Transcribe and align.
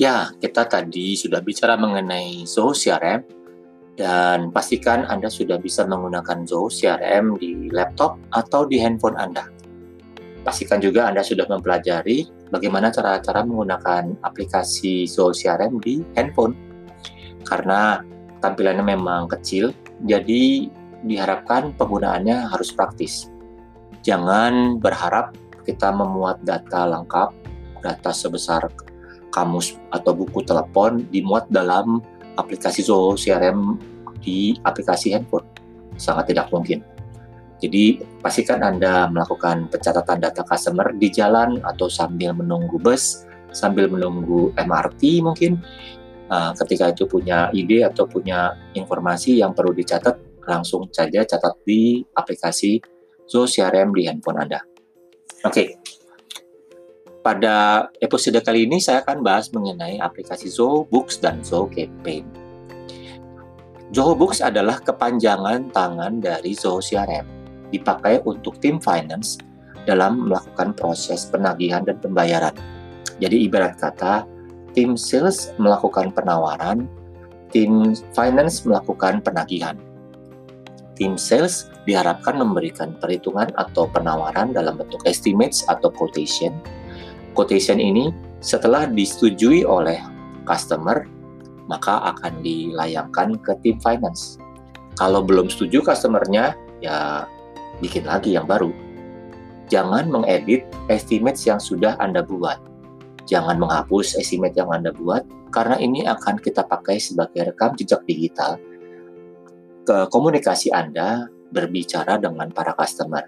Ya, 0.00 0.32
kita 0.40 0.64
tadi 0.64 1.12
sudah 1.12 1.44
bicara 1.44 1.76
mengenai 1.76 2.48
Zoho 2.48 2.72
CRM 2.72 3.20
dan 4.00 4.48
pastikan 4.48 5.04
Anda 5.04 5.28
sudah 5.28 5.60
bisa 5.60 5.84
menggunakan 5.84 6.48
Zoho 6.48 6.72
CRM 6.72 7.36
di 7.36 7.68
laptop 7.68 8.16
atau 8.32 8.64
di 8.64 8.80
handphone 8.80 9.20
Anda. 9.20 9.44
Pastikan 10.40 10.80
juga 10.80 11.04
Anda 11.04 11.20
sudah 11.20 11.44
mempelajari 11.52 12.48
bagaimana 12.48 12.88
cara-cara 12.88 13.44
menggunakan 13.44 14.24
aplikasi 14.24 15.04
Zoho 15.04 15.36
CRM 15.36 15.76
di 15.84 16.00
handphone. 16.16 16.56
Karena 17.44 18.00
tampilannya 18.40 18.96
memang 18.96 19.28
kecil, 19.28 19.76
jadi 20.08 20.64
diharapkan 21.04 21.76
penggunaannya 21.76 22.48
harus 22.48 22.72
praktis. 22.72 23.28
Jangan 24.00 24.80
berharap 24.80 25.36
kita 25.68 25.92
memuat 25.92 26.40
data 26.40 26.88
lengkap, 26.88 27.36
data 27.84 28.10
sebesar 28.16 28.64
kamus 29.30 29.78
atau 29.94 30.12
buku 30.12 30.42
telepon 30.44 31.06
dimuat 31.08 31.46
dalam 31.48 32.02
aplikasi 32.36 32.84
Zoho 32.84 33.14
CRM 33.14 33.78
di 34.20 34.54
aplikasi 34.62 35.14
handphone. 35.16 35.46
Sangat 35.96 36.30
tidak 36.30 36.52
mungkin. 36.52 36.84
Jadi 37.60 38.00
pastikan 38.24 38.64
Anda 38.64 39.04
melakukan 39.12 39.68
pencatatan 39.68 40.24
data 40.24 40.40
customer 40.48 40.96
di 40.96 41.12
jalan 41.12 41.60
atau 41.60 41.92
sambil 41.92 42.32
menunggu 42.32 42.80
bus, 42.80 43.28
sambil 43.52 43.86
menunggu 43.92 44.48
MRT 44.56 45.20
mungkin. 45.20 45.60
Nah, 46.30 46.56
ketika 46.56 46.88
itu 46.88 47.04
punya 47.04 47.52
ide 47.52 47.84
atau 47.84 48.08
punya 48.08 48.56
informasi 48.72 49.44
yang 49.44 49.52
perlu 49.52 49.76
dicatat, 49.76 50.46
langsung 50.48 50.88
saja 50.88 51.20
catat 51.26 51.52
di 51.66 52.00
aplikasi 52.16 52.80
Zoho 53.28 53.44
CRM 53.44 53.92
di 53.92 54.08
handphone 54.08 54.40
Anda. 54.40 54.64
Oke, 55.44 55.52
okay. 55.52 55.66
Pada 57.20 57.84
episode 58.00 58.40
kali 58.40 58.64
ini 58.64 58.80
saya 58.80 59.04
akan 59.04 59.20
bahas 59.20 59.52
mengenai 59.52 60.00
aplikasi 60.00 60.48
Zoho 60.48 60.88
Books 60.88 61.20
dan 61.20 61.44
Zoho 61.44 61.68
Campaign. 61.68 62.24
Zoho 63.92 64.16
Books 64.16 64.40
adalah 64.40 64.80
kepanjangan 64.80 65.68
tangan 65.68 66.16
dari 66.24 66.56
Zoho 66.56 66.80
CRM, 66.80 67.28
dipakai 67.76 68.24
untuk 68.24 68.56
tim 68.64 68.80
finance 68.80 69.36
dalam 69.84 70.32
melakukan 70.32 70.72
proses 70.72 71.28
penagihan 71.28 71.84
dan 71.84 72.00
pembayaran. 72.00 72.56
Jadi 73.20 73.44
ibarat 73.44 73.76
kata, 73.76 74.24
tim 74.72 74.96
sales 74.96 75.52
melakukan 75.60 76.16
penawaran, 76.16 76.88
tim 77.52 77.92
finance 78.16 78.64
melakukan 78.64 79.20
penagihan. 79.20 79.76
Tim 80.96 81.20
sales 81.20 81.68
diharapkan 81.84 82.40
memberikan 82.40 82.96
perhitungan 82.96 83.52
atau 83.60 83.84
penawaran 83.92 84.56
dalam 84.56 84.80
bentuk 84.80 85.04
estimates 85.04 85.68
atau 85.68 85.92
quotation, 85.92 86.56
quotation 87.34 87.78
ini 87.78 88.10
setelah 88.40 88.88
disetujui 88.88 89.62
oleh 89.66 90.00
customer, 90.48 91.04
maka 91.68 92.02
akan 92.14 92.42
dilayangkan 92.42 93.38
ke 93.40 93.52
tim 93.62 93.76
finance. 93.78 94.40
Kalau 94.98 95.22
belum 95.22 95.48
setuju 95.48 95.84
customernya, 95.84 96.56
ya 96.82 97.24
bikin 97.78 98.04
lagi 98.04 98.34
yang 98.34 98.44
baru. 98.44 98.72
Jangan 99.70 100.10
mengedit 100.10 100.66
estimates 100.90 101.46
yang 101.46 101.62
sudah 101.62 101.94
Anda 102.02 102.26
buat. 102.26 102.58
Jangan 103.30 103.62
menghapus 103.62 104.18
estimate 104.18 104.58
yang 104.58 104.74
Anda 104.74 104.90
buat, 104.90 105.22
karena 105.54 105.78
ini 105.78 106.02
akan 106.10 106.42
kita 106.42 106.66
pakai 106.66 106.98
sebagai 106.98 107.54
rekam 107.54 107.78
jejak 107.78 108.02
digital 108.06 108.58
ke 109.86 110.06
komunikasi 110.10 110.74
Anda 110.74 111.30
berbicara 111.54 112.18
dengan 112.18 112.50
para 112.50 112.74
customer. 112.74 113.26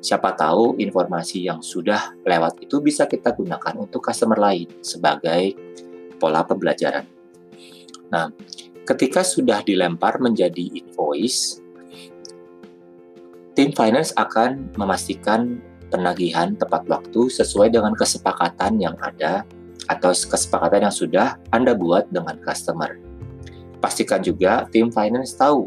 Siapa 0.00 0.36
tahu 0.36 0.76
informasi 0.78 1.48
yang 1.48 1.64
sudah 1.64 2.14
lewat 2.22 2.62
itu 2.62 2.78
bisa 2.84 3.08
kita 3.08 3.32
gunakan 3.32 3.74
untuk 3.80 4.04
customer 4.04 4.38
lain 4.38 4.68
sebagai 4.84 5.56
pola 6.20 6.44
pembelajaran. 6.44 7.04
Nah, 8.12 8.30
ketika 8.86 9.26
sudah 9.26 9.64
dilempar 9.66 10.22
menjadi 10.22 10.70
invoice, 10.72 11.58
tim 13.56 13.72
finance 13.72 14.14
akan 14.14 14.70
memastikan 14.78 15.58
penagihan 15.90 16.54
tepat 16.54 16.86
waktu 16.86 17.32
sesuai 17.32 17.72
dengan 17.72 17.96
kesepakatan 17.96 18.78
yang 18.78 18.94
ada 19.00 19.42
atau 19.86 20.10
kesepakatan 20.12 20.86
yang 20.86 20.94
sudah 20.94 21.38
Anda 21.50 21.74
buat 21.74 22.10
dengan 22.10 22.38
customer. 22.42 22.98
Pastikan 23.78 24.22
juga 24.22 24.66
tim 24.70 24.90
finance 24.90 25.34
tahu 25.34 25.66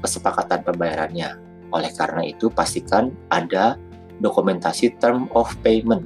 kesepakatan 0.00 0.62
pembayarannya 0.62 1.47
oleh 1.72 1.92
karena 1.92 2.24
itu, 2.24 2.48
pastikan 2.48 3.12
ada 3.28 3.76
dokumentasi 4.24 4.98
term 4.98 5.28
of 5.36 5.52
payment, 5.62 6.04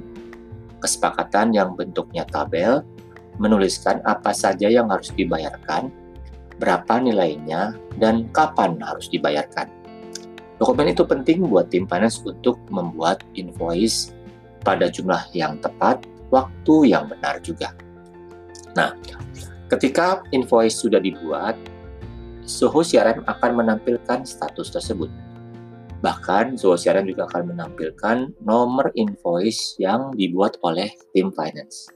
kesepakatan 0.83 1.55
yang 1.55 1.73
bentuknya 1.73 2.27
tabel, 2.29 2.83
menuliskan 3.41 4.03
apa 4.05 4.35
saja 4.35 4.69
yang 4.69 4.91
harus 4.91 5.09
dibayarkan, 5.15 5.89
berapa 6.61 7.01
nilainya, 7.01 7.73
dan 7.97 8.29
kapan 8.35 8.77
harus 8.83 9.09
dibayarkan. 9.09 9.71
Dokumen 10.61 10.93
itu 10.93 11.01
penting 11.03 11.43
buat 11.49 11.73
tim 11.73 11.89
finance 11.89 12.21
untuk 12.21 12.61
membuat 12.69 13.25
invoice 13.33 14.13
pada 14.61 14.87
jumlah 14.87 15.33
yang 15.33 15.57
tepat, 15.59 16.05
waktu 16.29 16.93
yang 16.93 17.09
benar 17.09 17.41
juga. 17.41 17.73
Nah, 18.77 18.93
ketika 19.69 20.21
invoice 20.29 20.77
sudah 20.77 21.01
dibuat, 21.01 21.57
Soho 22.43 22.83
CRM 22.83 23.23
akan 23.23 23.51
menampilkan 23.55 24.27
status 24.27 24.67
tersebut. 24.67 25.07
Bahkan 26.03 26.59
Zoho 26.59 26.75
CRM 26.75 27.07
juga 27.07 27.31
akan 27.31 27.55
menampilkan 27.55 28.35
nomor 28.43 28.91
invoice 28.99 29.79
yang 29.79 30.11
dibuat 30.11 30.59
oleh 30.59 30.91
tim 31.15 31.31
finance. 31.31 31.87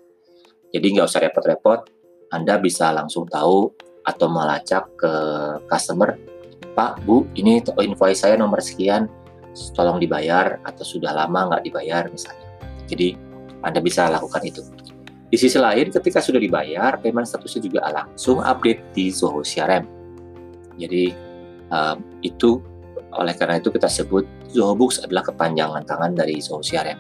Jadi 0.72 0.96
nggak 0.96 1.08
usah 1.12 1.28
repot-repot, 1.28 1.92
Anda 2.32 2.56
bisa 2.56 2.96
langsung 2.96 3.28
tahu 3.28 3.68
atau 4.08 4.28
melacak 4.32 4.88
ke 4.96 5.14
customer, 5.68 6.16
Pak, 6.72 7.04
Bu, 7.04 7.28
ini 7.36 7.60
invoice 7.84 8.24
saya 8.24 8.40
nomor 8.40 8.64
sekian, 8.64 9.12
tolong 9.76 10.00
dibayar 10.00 10.62
atau 10.64 10.88
sudah 10.88 11.12
lama 11.12 11.52
nggak 11.52 11.64
dibayar 11.68 12.08
misalnya. 12.08 12.48
Jadi 12.88 13.18
Anda 13.60 13.84
bisa 13.84 14.08
lakukan 14.08 14.40
itu. 14.48 14.64
Di 15.28 15.36
sisi 15.36 15.60
lain, 15.60 15.92
ketika 15.92 16.24
sudah 16.24 16.40
dibayar, 16.40 16.96
payment 17.04 17.28
statusnya 17.28 17.62
juga 17.68 17.82
langsung 17.92 18.40
update 18.40 18.96
di 18.96 19.12
Zoho 19.12 19.44
CRM. 19.44 19.84
Jadi 20.80 21.12
uh, 21.68 22.00
itu 22.24 22.64
oleh 23.16 23.34
karena 23.38 23.62
itu 23.62 23.72
kita 23.72 23.88
sebut 23.88 24.28
Zoho 24.52 24.76
Books 24.76 25.00
adalah 25.00 25.24
kepanjangan 25.24 25.88
tangan 25.88 26.12
dari 26.18 26.44
Zoho 26.44 26.60
CRM. 26.60 27.00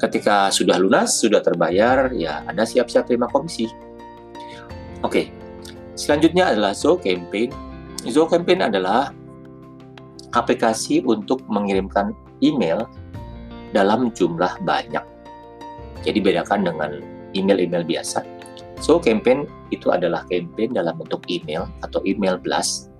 Ketika 0.00 0.48
sudah 0.48 0.80
lunas, 0.80 1.20
sudah 1.20 1.44
terbayar, 1.44 2.10
ya 2.16 2.42
Anda 2.48 2.64
siap-siap 2.64 3.08
terima 3.08 3.28
komisi. 3.28 3.68
Oke, 5.04 5.28
selanjutnya 5.94 6.52
adalah 6.52 6.72
Zoho 6.72 6.96
Campaign. 6.96 7.52
Zoho 8.08 8.26
Campaign 8.26 8.72
adalah 8.72 9.12
aplikasi 10.34 11.04
untuk 11.06 11.44
mengirimkan 11.46 12.16
email 12.42 12.88
dalam 13.70 14.10
jumlah 14.14 14.62
banyak. 14.66 15.02
Jadi 16.02 16.18
bedakan 16.20 16.66
dengan 16.66 16.90
email-email 17.32 17.86
biasa. 17.86 18.22
So, 18.82 19.00
campaign 19.00 19.48
itu 19.72 19.88
adalah 19.88 20.26
campaign 20.28 20.74
dalam 20.76 20.98
bentuk 21.00 21.24
email 21.30 21.64
atau 21.80 22.02
email 22.04 22.36
blast 22.36 22.92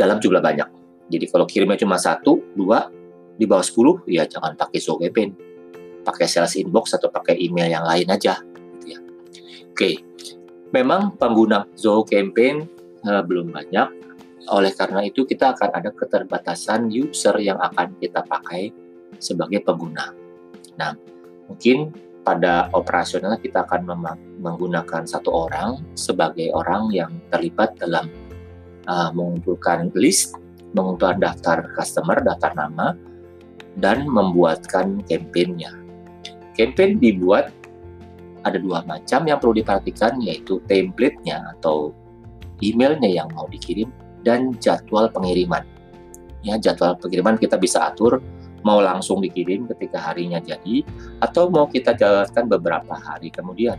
dalam 0.00 0.22
jumlah 0.22 0.40
banyak. 0.40 0.75
Jadi 1.06 1.24
kalau 1.30 1.46
kirimnya 1.46 1.78
cuma 1.78 1.96
satu, 1.96 2.42
dua, 2.58 2.90
di 3.36 3.44
bawah 3.44 3.62
10, 3.62 4.08
ya 4.10 4.24
jangan 4.26 4.56
pakai 4.58 4.80
Campaign. 4.80 5.30
Pakai 6.02 6.26
sales 6.26 6.54
inbox 6.58 6.94
atau 6.94 7.10
pakai 7.10 7.38
email 7.38 7.70
yang 7.70 7.84
lain 7.86 8.06
aja. 8.10 8.40
Gitu 8.78 8.86
ya. 8.96 8.98
Oke, 9.70 9.90
memang 10.74 11.14
pengguna 11.14 11.66
Zoho 11.76 12.02
Campaign 12.06 12.66
uh, 13.06 13.22
belum 13.22 13.52
banyak. 13.54 13.88
Oleh 14.46 14.70
karena 14.74 15.02
itu 15.02 15.26
kita 15.26 15.58
akan 15.58 15.74
ada 15.74 15.90
keterbatasan 15.90 16.86
user 16.90 17.34
yang 17.42 17.58
akan 17.58 17.98
kita 17.98 18.22
pakai 18.22 18.70
sebagai 19.18 19.62
pengguna. 19.66 20.14
Nah, 20.78 20.94
mungkin 21.50 21.90
pada 22.22 22.70
operasional 22.74 23.38
kita 23.38 23.66
akan 23.66 23.86
menggunakan 24.38 25.02
satu 25.06 25.46
orang 25.46 25.82
sebagai 25.94 26.50
orang 26.54 26.90
yang 26.90 27.10
terlibat 27.30 27.74
dalam 27.78 28.10
uh, 28.86 29.10
mengumpulkan 29.14 29.94
list 29.94 30.38
mengumpulkan 30.76 31.18
daftar 31.18 31.64
customer, 31.72 32.20
daftar 32.20 32.52
nama, 32.52 32.92
dan 33.80 34.04
membuatkan 34.04 35.00
campaignnya. 35.08 35.72
Campaign 36.52 37.00
dibuat 37.00 37.52
ada 38.44 38.60
dua 38.60 38.84
macam 38.86 39.26
yang 39.26 39.40
perlu 39.42 39.56
diperhatikan 39.58 40.20
yaitu 40.22 40.62
template-nya 40.70 41.56
atau 41.58 41.90
emailnya 42.62 43.10
yang 43.10 43.28
mau 43.34 43.48
dikirim 43.50 43.90
dan 44.22 44.54
jadwal 44.62 45.10
pengiriman. 45.10 45.64
Ya, 46.46 46.60
jadwal 46.60 46.94
pengiriman 47.00 47.40
kita 47.40 47.58
bisa 47.58 47.90
atur 47.90 48.22
mau 48.62 48.78
langsung 48.78 49.22
dikirim 49.22 49.66
ketika 49.74 49.98
harinya 49.98 50.38
jadi 50.38 50.82
atau 51.22 51.50
mau 51.50 51.66
kita 51.66 51.94
jalankan 51.94 52.46
beberapa 52.46 52.94
hari 52.94 53.30
kemudian 53.30 53.78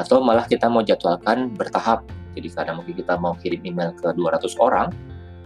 atau 0.00 0.20
malah 0.20 0.44
kita 0.44 0.68
mau 0.68 0.84
jadwalkan 0.84 1.52
bertahap. 1.54 2.04
Jadi 2.34 2.50
karena 2.50 2.72
mungkin 2.74 2.94
kita 2.98 3.14
mau 3.14 3.38
kirim 3.38 3.62
email 3.62 3.94
ke 3.94 4.10
200 4.10 4.58
orang, 4.58 4.90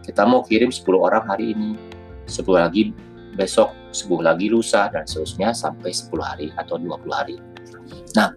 kita 0.09 0.25
mau 0.25 0.41
kirim 0.41 0.73
10 0.73 0.89
orang 0.97 1.29
hari 1.29 1.53
ini, 1.53 1.77
10 2.25 2.41
lagi 2.57 2.97
besok, 3.37 3.77
10 3.93 4.25
lagi 4.25 4.49
lusa, 4.49 4.89
dan 4.89 5.05
seterusnya 5.05 5.53
sampai 5.53 5.93
10 5.93 6.25
hari 6.25 6.49
atau 6.57 6.81
20 6.81 7.13
hari. 7.13 7.37
Nah, 8.17 8.33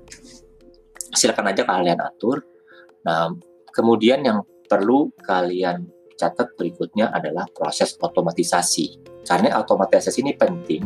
silakan 1.16 1.56
aja 1.56 1.64
kalian 1.64 1.96
atur. 2.04 2.44
Nah, 3.08 3.32
kemudian 3.72 4.20
yang 4.20 4.44
perlu 4.68 5.16
kalian 5.24 5.88
catat 6.20 6.52
berikutnya 6.60 7.08
adalah 7.16 7.48
proses 7.56 7.96
otomatisasi. 7.96 9.00
Karena 9.24 9.56
otomatisasi 9.64 10.28
ini 10.28 10.36
penting 10.36 10.84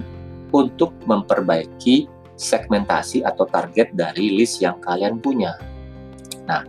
untuk 0.53 0.93
memperbaiki 1.09 2.05
segmentasi 2.37 3.25
atau 3.25 3.49
target 3.49 3.95
dari 3.97 4.37
list 4.37 4.61
yang 4.61 4.77
kalian 4.79 5.17
punya. 5.17 5.57
Nah, 6.45 6.61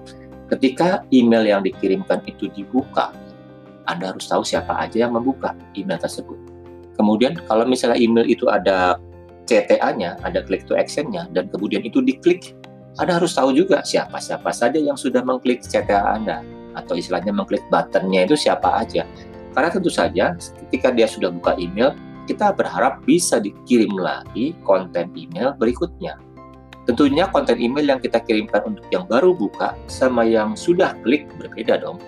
ketika 0.48 1.04
email 1.12 1.44
yang 1.44 1.60
dikirimkan 1.62 2.24
itu 2.24 2.48
dibuka, 2.50 3.12
Anda 3.86 4.14
harus 4.14 4.26
tahu 4.26 4.42
siapa 4.42 4.74
aja 4.74 5.06
yang 5.06 5.14
membuka 5.14 5.54
email 5.78 5.98
tersebut. 5.98 6.36
Kemudian 6.98 7.38
kalau 7.46 7.66
misalnya 7.68 7.98
email 7.98 8.26
itu 8.26 8.50
ada 8.50 8.98
CTA-nya, 9.46 10.18
ada 10.26 10.42
click 10.42 10.66
to 10.66 10.74
action-nya, 10.74 11.30
dan 11.30 11.46
kemudian 11.48 11.86
itu 11.86 12.02
diklik, 12.02 12.58
Anda 12.98 13.22
harus 13.22 13.36
tahu 13.36 13.54
juga 13.54 13.86
siapa-siapa 13.86 14.50
saja 14.50 14.80
yang 14.80 14.98
sudah 14.98 15.22
mengklik 15.22 15.62
CTA 15.62 16.18
Anda, 16.18 16.42
atau 16.74 16.98
istilahnya 16.98 17.30
mengklik 17.30 17.62
buttonnya 17.70 18.26
itu 18.26 18.34
siapa 18.34 18.82
aja. 18.82 19.06
Karena 19.54 19.70
tentu 19.72 19.88
saja 19.88 20.34
ketika 20.36 20.90
dia 20.92 21.06
sudah 21.06 21.30
buka 21.30 21.54
email, 21.56 21.94
kita 22.26 22.50
berharap 22.52 23.06
bisa 23.06 23.38
dikirim 23.38 23.94
lagi 23.94 24.52
konten 24.66 25.14
email 25.14 25.54
berikutnya. 25.54 26.18
Tentunya 26.86 27.26
konten 27.30 27.58
email 27.58 27.96
yang 27.96 28.00
kita 28.02 28.22
kirimkan 28.22 28.62
untuk 28.66 28.86
yang 28.90 29.06
baru 29.06 29.34
buka 29.34 29.74
sama 29.86 30.26
yang 30.26 30.54
sudah 30.58 30.94
klik 31.06 31.26
berbeda 31.38 31.82
dong. 31.82 31.98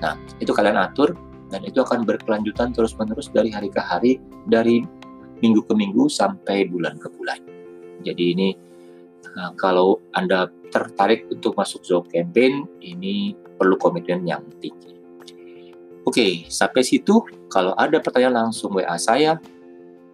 Nah, 0.00 0.16
itu 0.40 0.52
kalian 0.52 0.80
atur 0.80 1.12
dan 1.50 1.64
itu 1.66 1.82
akan 1.82 2.06
berkelanjutan 2.06 2.72
terus-menerus 2.72 3.28
dari 3.32 3.52
hari 3.52 3.68
ke 3.68 3.80
hari, 3.82 4.16
dari 4.48 4.80
minggu 5.40 5.64
ke 5.64 5.74
minggu 5.76 6.08
sampai 6.08 6.68
bulan 6.68 6.96
ke 6.96 7.08
bulan. 7.12 7.40
Jadi 8.04 8.24
ini 8.32 8.48
uh, 9.36 9.52
kalau 9.56 10.00
Anda 10.16 10.48
tertarik 10.70 11.26
untuk 11.28 11.58
masuk 11.58 11.82
Zoom 11.84 12.04
Campaign, 12.08 12.64
ini 12.80 13.34
perlu 13.34 13.76
komitmen 13.76 14.24
yang 14.24 14.44
tinggi. 14.62 14.96
Oke, 16.06 16.48
sampai 16.48 16.80
situ. 16.80 17.20
Kalau 17.50 17.76
ada 17.76 18.00
pertanyaan 18.00 18.48
langsung 18.48 18.72
WA 18.72 18.96
saya 18.96 19.36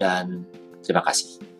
dan 0.00 0.42
terima 0.82 1.04
kasih. 1.04 1.55